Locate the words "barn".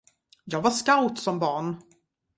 1.39-1.81